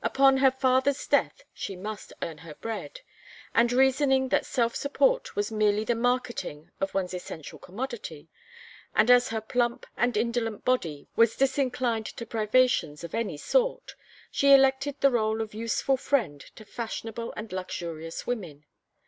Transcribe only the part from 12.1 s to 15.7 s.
privations of any sort, she elected the rôle of